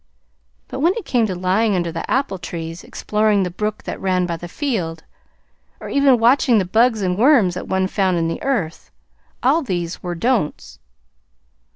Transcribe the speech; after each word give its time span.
But 0.67 0.79
when 0.79 0.95
it 0.95 1.05
came 1.05 1.27
to 1.27 1.35
lying 1.35 1.75
under 1.75 1.91
the 1.91 2.09
apple 2.09 2.39
trees, 2.39 2.83
exploring 2.83 3.43
the 3.43 3.51
brook 3.51 3.83
that 3.83 4.01
ran 4.01 4.25
by 4.25 4.35
the 4.35 4.47
field, 4.47 5.03
or 5.79 5.89
even 5.89 6.17
watching 6.17 6.57
the 6.57 6.65
bugs 6.65 7.03
and 7.03 7.15
worms 7.19 7.53
that 7.53 7.67
one 7.67 7.85
found 7.85 8.17
in 8.17 8.27
the 8.27 8.41
earth 8.41 8.89
all 9.43 9.61
these 9.61 10.01
were 10.01 10.15
"don'ts." 10.15 10.79